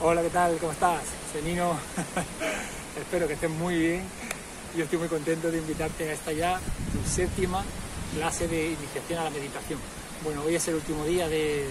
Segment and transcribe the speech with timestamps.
[0.00, 0.56] Hola, ¿qué tal?
[0.58, 1.02] ¿Cómo estás?
[1.32, 1.78] Soy Nino.
[3.00, 4.02] Espero que estés muy bien.
[4.76, 6.60] Yo estoy muy contento de invitarte a esta ya,
[7.08, 7.64] séptima
[8.12, 9.78] clase de iniciación a la meditación.
[10.24, 11.68] Bueno, hoy es el último día de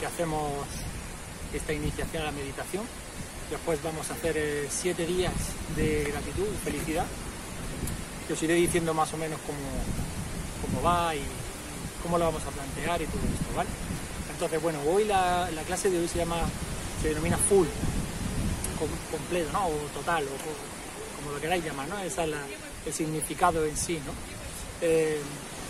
[0.00, 0.50] que hacemos
[1.54, 2.82] esta iniciación a la meditación.
[3.50, 5.32] Después vamos a hacer eh, siete días
[5.76, 7.06] de gratitud y felicidad.
[8.26, 9.58] Que os iré diciendo más o menos cómo,
[10.66, 11.22] cómo va y
[12.02, 13.70] cómo lo vamos a plantear y todo esto, ¿vale?
[14.32, 16.38] Entonces, bueno, hoy la, la clase de hoy se llama
[17.00, 17.66] se denomina full,
[19.10, 19.66] completo, ¿no?
[19.66, 21.98] O total, o como lo queráis llamar, ¿no?
[21.98, 22.28] Ese es
[22.86, 24.12] el significado en sí, ¿no?
[24.80, 25.20] Eh,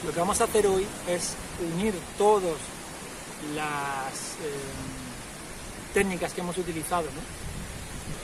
[0.05, 1.35] lo que vamos a hacer hoy es
[1.74, 2.57] unir todas
[3.55, 7.21] las eh, técnicas que hemos utilizado, ¿no?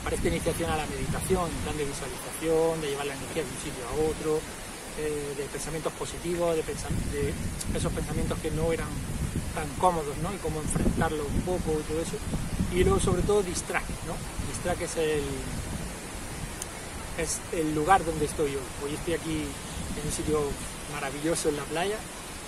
[0.03, 3.57] Para esta iniciación a la meditación, plan de visualización, de llevar la energía de un
[3.57, 4.39] sitio a otro,
[4.99, 7.33] eh, de pensamientos positivos, de, de
[7.77, 8.87] esos pensamientos que no eran
[9.53, 10.33] tan cómodos, ¿no?
[10.33, 12.17] Y cómo enfrentarlo un poco y todo eso
[12.73, 14.13] y luego sobre todo Distrack, ¿no?
[14.47, 15.23] Distrack es el,
[17.17, 18.61] es el lugar donde estoy hoy.
[18.83, 19.43] Hoy estoy aquí
[19.99, 20.41] en un sitio
[20.93, 21.97] maravilloso en la playa.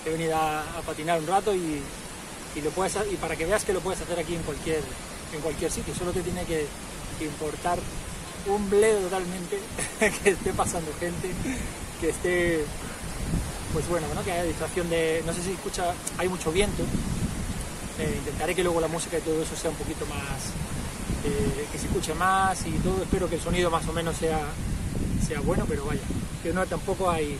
[0.05, 1.81] He venido a, patinar un rato y,
[2.55, 4.81] y, lo puedes, y para que veas que lo puedes hacer aquí en cualquier,
[5.33, 5.93] en cualquier sitio.
[5.95, 6.67] Solo te tiene que
[7.21, 7.79] importar
[8.47, 9.59] un bledo totalmente
[10.23, 11.29] que esté pasando gente,
[11.99, 12.65] que esté,
[13.73, 14.23] pues bueno, ¿no?
[14.23, 16.83] que haya distracción de, no sé si escucha, hay mucho viento,
[17.99, 20.51] eh, intentaré que luego la música y todo eso sea un poquito más,
[21.25, 23.03] eh, que se escuche más y todo.
[23.03, 24.39] Espero que el sonido más o menos sea,
[25.25, 26.01] sea bueno, pero vaya,
[26.41, 27.37] que no tampoco hay,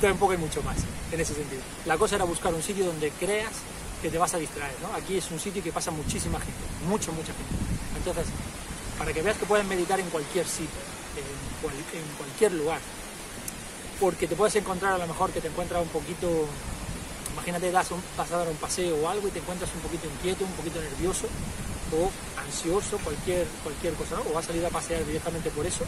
[0.00, 0.76] tampoco hay mucho más
[1.10, 1.62] en ese sentido.
[1.84, 3.52] La cosa era buscar un sitio donde creas
[4.00, 4.94] que te vas a distraer, ¿no?
[4.94, 7.54] Aquí es un sitio que pasa muchísima gente, mucho, mucha gente.
[7.96, 8.26] Entonces,
[8.98, 10.80] para que veas que puedes meditar en cualquier sitio,
[11.16, 12.78] en, en cualquier lugar,
[13.98, 16.46] porque te puedes encontrar a lo mejor que te encuentras un poquito
[17.32, 20.44] Imagínate, das vas a dar un paseo o algo y te encuentras un poquito inquieto,
[20.44, 21.26] un poquito nervioso
[21.92, 22.10] o
[22.40, 24.20] ansioso, cualquier, cualquier cosa.
[24.28, 25.84] O vas a salir a pasear directamente por eso.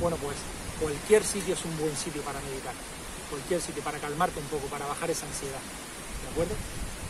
[0.00, 0.36] Bueno, pues
[0.80, 2.74] cualquier sitio es un buen sitio para meditar.
[3.30, 5.60] Cualquier sitio para calmarte un poco, para bajar esa ansiedad.
[6.22, 6.54] ¿De acuerdo?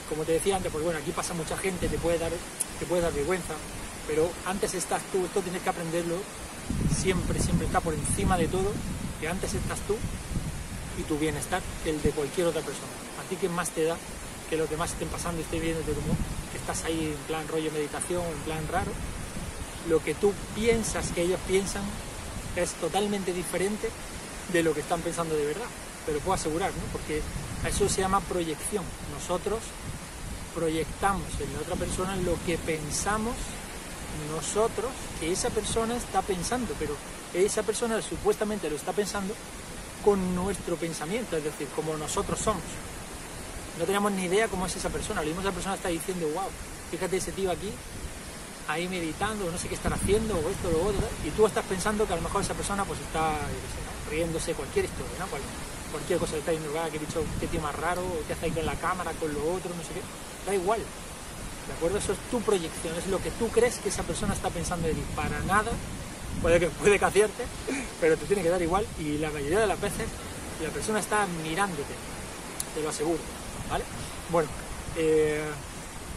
[0.09, 2.33] Como te decía antes, pues bueno, aquí pasa mucha gente, te puede dar,
[2.79, 3.55] te puede dar vergüenza,
[4.07, 6.17] pero antes estás tú, esto tienes que aprenderlo,
[6.97, 8.73] siempre, siempre está por encima de todo,
[9.21, 9.97] que antes estás tú
[10.99, 13.08] y tu bienestar el de cualquier otra persona.
[13.29, 13.95] ¿A ti qué más te da
[14.49, 16.17] que los demás estén pasando y estén viendo como
[16.51, 18.91] que estás ahí en plan rollo meditación, en plan raro?
[19.87, 21.83] Lo que tú piensas que ellos piensan
[22.57, 23.91] es totalmente diferente
[24.51, 25.67] de lo que están pensando de verdad.
[26.07, 26.83] Te lo puedo asegurar, ¿no?
[26.91, 27.21] Porque
[27.69, 28.83] eso se llama proyección.
[29.13, 29.59] Nosotros
[30.55, 33.35] proyectamos en la otra persona lo que pensamos
[34.35, 34.91] nosotros
[35.21, 36.97] que esa persona está pensando, pero
[37.35, 39.35] esa persona supuestamente lo está pensando
[40.03, 42.63] con nuestro pensamiento, es decir, como nosotros somos.
[43.79, 45.21] No tenemos ni idea cómo es esa persona.
[45.21, 46.49] Lo mismo esa persona está diciendo, wow,
[46.91, 47.71] fíjate ese tío aquí,
[48.67, 52.07] ahí meditando, no sé qué estar haciendo, o esto, lo otro, y tú estás pensando
[52.07, 53.39] que a lo mejor esa persona pues está,
[54.11, 55.27] riéndose, cualquier historia,
[55.93, 58.53] cualquier cosa que está diciendo, ah, que bicho, qué tío más raro, qué hace ahí
[58.53, 60.03] con la cámara, con lo otro, no sé qué.
[60.47, 60.81] Da igual.
[60.81, 61.99] ¿De acuerdo?
[61.99, 64.95] Eso es tu proyección, es lo que tú crees que esa persona está pensando de
[64.95, 65.03] ti.
[65.15, 65.71] Para nada
[66.43, 67.45] puede que, puede que acierte,
[68.01, 70.09] pero te tiene que dar igual y la mayoría de las veces
[70.63, 71.95] la persona está mirándote,
[72.75, 73.21] te lo aseguro,
[73.71, 73.85] ¿vale?
[74.31, 74.49] Bueno,
[74.97, 75.45] eh,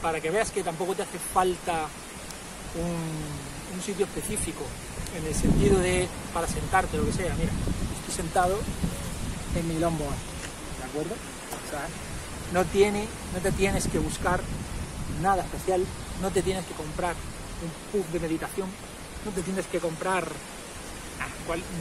[0.01, 1.88] para que veas que tampoco te hace falta
[2.75, 3.31] un,
[3.81, 4.63] sitio específico,
[5.17, 7.51] en el sentido de para sentarte, lo que sea, mira,
[7.97, 8.59] estoy sentado
[9.56, 11.16] en mi lombo, ¿de acuerdo?
[12.53, 14.40] no, tiene, no te tienes que buscar
[15.19, 15.84] nada especial,
[16.22, 17.16] no te tienes que comprar
[17.63, 18.69] un pub de meditación
[19.25, 20.28] no te tienes que comprar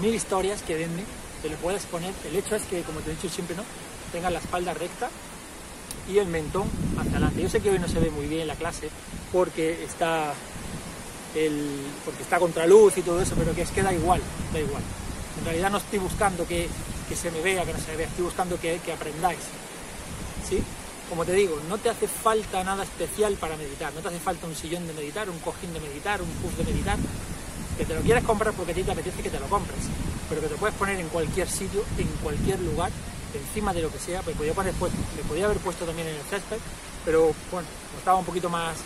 [0.00, 1.06] mil historias que venden,
[1.42, 2.12] te lo puedes poner.
[2.26, 3.62] El hecho es que, como te he dicho siempre, ¿no?
[4.12, 5.08] tenga la espalda recta
[6.10, 7.42] y el mentón hacia adelante.
[7.42, 8.90] Yo sé que hoy no se ve muy bien la clase
[9.32, 10.32] porque está
[11.34, 14.20] el, porque está contra luz y todo eso, pero que es que da igual,
[14.52, 14.82] da igual.
[15.38, 16.68] En realidad no estoy buscando que,
[17.14, 19.40] se me vea, que no se me vea, estoy buscando que, que aprendáis.
[20.48, 20.62] ¿Sí?
[21.08, 24.46] Como te digo, no te hace falta nada especial para meditar, no te hace falta
[24.46, 26.98] un sillón de meditar, un cojín de meditar, un puff de meditar,
[27.76, 29.80] que te lo quieres comprar porque a ti te apetece que te lo compres,
[30.28, 32.90] pero que te puedes poner en cualquier sitio, en cualquier lugar,
[33.34, 36.16] encima de lo que sea, pues podía poner puesto, le podía haber puesto también en
[36.16, 36.58] el césped,
[37.04, 37.68] pero bueno,
[37.98, 38.76] estaba un poquito más,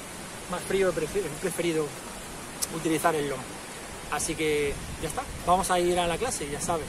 [0.51, 1.87] más frío, he preferido
[2.77, 3.43] utilizar el lomo.
[4.13, 6.87] Así que ya está, vamos a ir a la clase, ya sabes.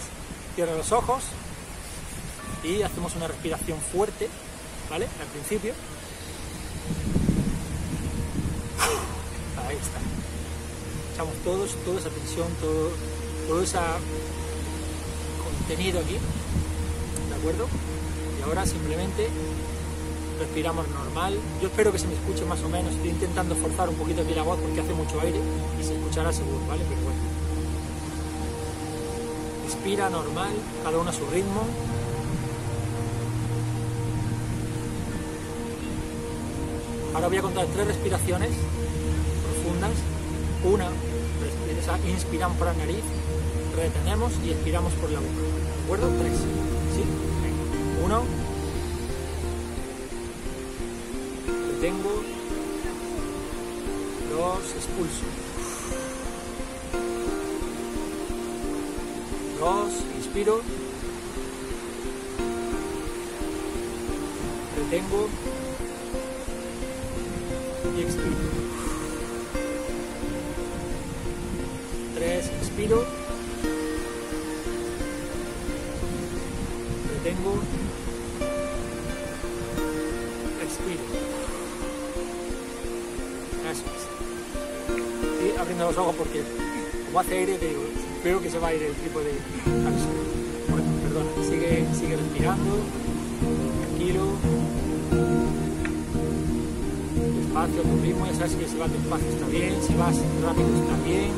[0.55, 1.23] Cierra los ojos
[2.63, 4.29] y hacemos una respiración fuerte
[4.89, 5.05] ¿vale?
[5.05, 5.73] Al principio.
[9.67, 9.99] Ahí está.
[11.13, 12.91] Echamos todos, toda esa tensión, todo,
[13.47, 13.77] todo ese
[15.43, 16.19] contenido aquí, ¿de
[17.45, 17.67] acuerdo?
[18.39, 19.27] Y ahora simplemente
[20.39, 21.37] respiramos normal.
[21.61, 22.91] Yo espero que se me escuche más o menos.
[22.93, 25.39] Estoy intentando forzar un poquito aquí la voz porque hace mucho aire
[25.79, 26.83] y se escuchará seguro, ¿vale?
[26.89, 27.19] Pero bueno.
[29.65, 30.53] Respira normal,
[30.83, 31.61] cada uno a su ritmo.
[37.13, 38.49] Ahora voy a contar tres respiraciones
[39.43, 39.91] profundas.
[40.65, 40.89] Una,
[42.09, 43.03] inspiramos por la nariz,
[43.75, 45.31] retenemos y expiramos por la boca.
[45.31, 46.09] ¿De acuerdo?
[46.19, 46.33] Tres.
[46.95, 47.24] ¿Sí?
[48.05, 48.23] Uno.
[51.71, 52.23] Retengo.
[54.29, 54.75] Dos.
[54.75, 55.25] Expulso.
[59.59, 59.93] Dos.
[60.17, 60.61] Inspiro.
[64.77, 65.29] Retengo.
[67.97, 68.35] Y expiro.
[72.13, 72.51] Tres.
[72.61, 73.03] Inspiro.
[77.23, 77.84] Retengo.
[85.65, 86.43] Abriendo los ojos porque
[87.07, 87.57] como hace aire,
[88.23, 89.33] veo que se va a ir el tipo de...
[90.69, 92.77] Bueno, perdona, sigue, sigue respirando,
[93.81, 94.25] tranquilo,
[97.41, 100.15] despacio, tu ritmo, ya sabes que si vas despacio está bien, si vas
[100.45, 101.31] rápido está bien,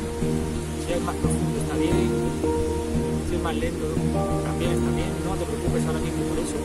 [0.85, 2.09] si es más profundo está bien,
[3.29, 3.85] si es más lento
[4.43, 6.59] también está bien, no te preocupes ahora mismo por eso.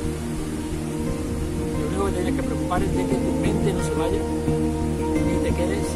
[1.62, 5.42] Lo único que tienes que preocupar es de que tu mente no se vaya y
[5.42, 5.86] te quedes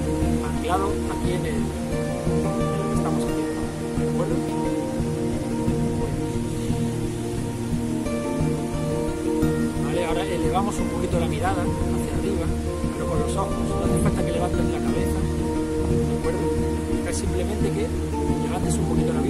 [0.47, 1.43] anclado aquí en
[2.43, 3.61] lo que estamos haciendo.
[3.99, 4.35] ¿De acuerdo?
[9.85, 12.47] Vale, ahora elevamos un poquito la mirada hacia arriba,
[12.95, 13.57] pero con los ojos.
[13.69, 15.19] No hace falta que levantes la cabeza.
[16.09, 17.11] ¿De acuerdo?
[17.11, 17.87] Es simplemente que
[18.47, 19.26] levantes un poquito la vista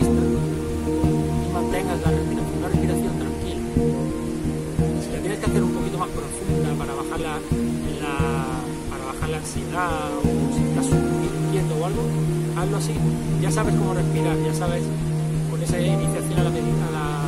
[12.76, 12.92] así.
[13.40, 14.82] Ya sabes cómo respirar, ya sabes
[15.50, 16.52] con esa iniciación a la, a
[16.92, 17.24] la,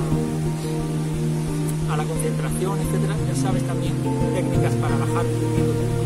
[1.95, 3.95] a la concentración, etcétera, ya sabes también
[4.35, 5.47] técnicas para bajar tu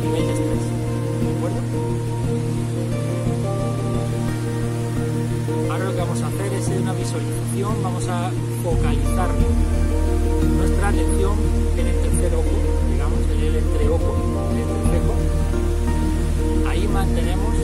[0.06, 0.64] nivel de estrés.
[1.22, 1.60] ¿De acuerdo?
[5.70, 8.30] Ahora lo que vamos a hacer es una visualización, vamos a
[8.62, 9.30] focalizar
[10.56, 11.36] nuestra atención
[11.76, 12.56] en el tercer ojo,
[12.92, 14.16] digamos, en el entreojo,
[14.52, 14.72] en el.
[16.68, 17.54] Ahí mantenemos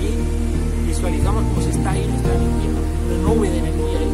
[0.00, 0.45] y
[0.96, 2.70] visualizamos como si está ahí nuestra energía,
[3.06, 4.10] una nube de energía ahí.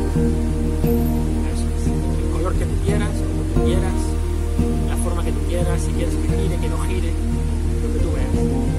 [1.54, 2.24] Eso es.
[2.24, 3.94] El color que tú quieras, como tú quieras,
[4.88, 7.12] la forma que tú quieras, si quieres que gire, que no gire,
[7.82, 8.71] lo que tú veas.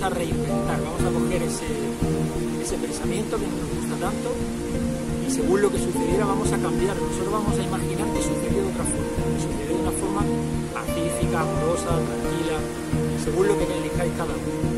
[0.00, 4.32] Vamos a reinventar, vamos a coger ese, pensamiento que nos gusta tanto
[5.26, 7.04] y según lo que sucediera vamos a cambiarlo.
[7.04, 10.22] Nosotros vamos a imaginar que sucedió de otra forma, que sucedió de una forma
[10.72, 12.56] pacífica, amorosa, tranquila,
[13.24, 14.69] según lo que elijáis cada uno,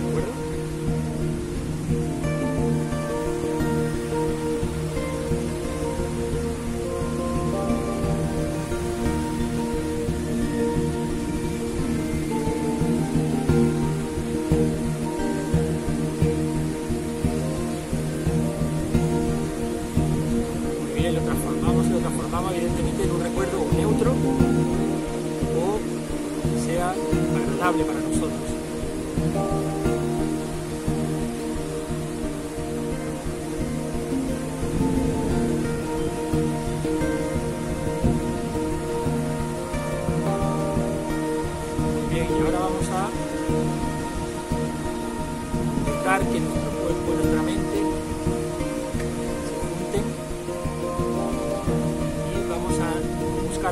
[26.81, 29.82] agradable para nosotros.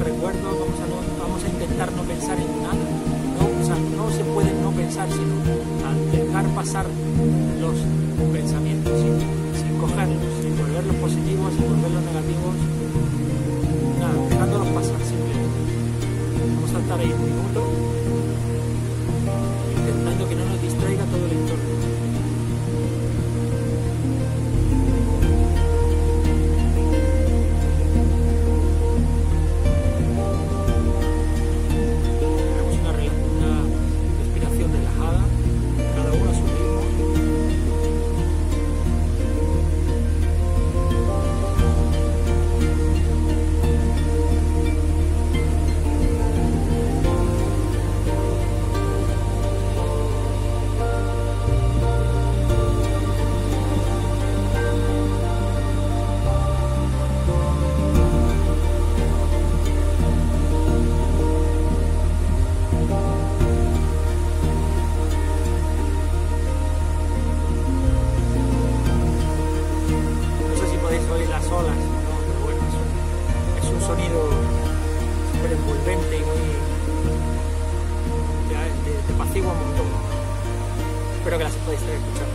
[0.00, 2.84] Buscar recuerdos, vamos a, no- vamos a intentar no pensar en nada.
[3.36, 5.34] No, o sea, no se puede no pensar, sino
[5.84, 6.86] a dejar pasar
[7.60, 7.74] los
[8.32, 9.16] pensamientos sin,
[9.60, 12.54] sin cogerlos, sin volverlos positivos, sin volverlos negativos.
[14.00, 15.60] Nada, dejándolos pasar simplemente.
[16.56, 17.60] Vamos a estar ahí un minuto
[19.76, 21.70] intentando que no nos distraiga todo el entorno.
[81.30, 82.26] Espero que las podáis estar.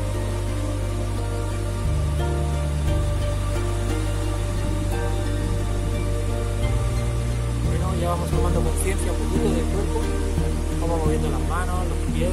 [7.65, 10.01] Bueno, ya vamos tomando conciencia un poquito del cuerpo,
[10.79, 12.31] vamos moviendo las manos, los pies.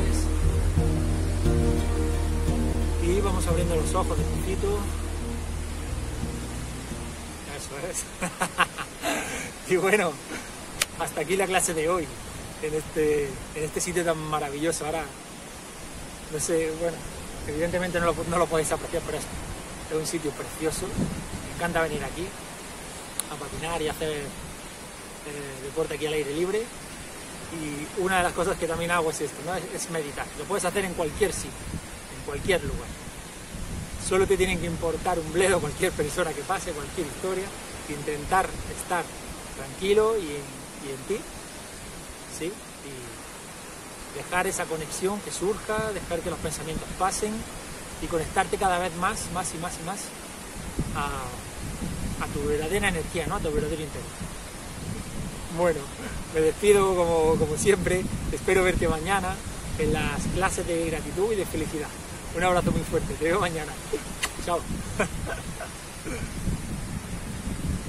[3.02, 4.78] Y vamos abriendo los ojos despacito.
[7.58, 8.04] Eso es.
[9.72, 10.12] y bueno,
[11.00, 12.06] hasta aquí la clase de hoy,
[12.62, 13.24] en este,
[13.56, 14.86] en este sitio tan maravilloso.
[14.86, 15.02] Ahora,
[16.40, 16.96] sé, bueno,
[17.46, 19.24] evidentemente no lo, no lo podéis apreciar, pero es,
[19.90, 20.86] es un sitio precioso.
[20.86, 22.26] Me encanta venir aquí
[23.30, 26.62] a patinar y hacer eh, deporte aquí al aire libre.
[27.52, 29.54] Y una de las cosas que también hago es esto, ¿no?
[29.54, 30.26] es, meditar.
[30.38, 31.50] Lo puedes hacer en cualquier sitio,
[32.16, 32.88] en cualquier lugar.
[34.08, 37.44] Solo te tienen que importar un bledo cualquier persona que pase, cualquier historia,
[37.88, 39.04] intentar estar
[39.56, 40.28] tranquilo y
[40.90, 41.16] en, ti,
[42.38, 42.52] ¿sí?
[44.16, 47.32] Dejar esa conexión que surja, dejar que los pensamientos pasen
[48.02, 50.00] y conectarte cada vez más, más y más y más
[50.96, 53.36] a, tu verdadera energía, ¿no?
[53.36, 54.10] A tu verdadero interior.
[55.58, 55.80] Bueno,
[56.34, 59.34] me despido como, como siempre, espero verte mañana
[59.78, 61.88] en las clases de gratitud y de felicidad.
[62.34, 63.72] Un abrazo muy fuerte, te veo mañana.
[64.46, 64.60] Chao.